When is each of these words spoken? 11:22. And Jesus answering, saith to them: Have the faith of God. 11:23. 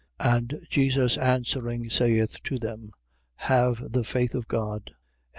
11:22. 0.19 0.33
And 0.35 0.67
Jesus 0.67 1.17
answering, 1.19 1.89
saith 1.91 2.41
to 2.41 2.57
them: 2.57 2.89
Have 3.35 3.91
the 3.91 4.03
faith 4.03 4.33
of 4.33 4.47
God. 4.47 4.85
11:23. 4.85 4.93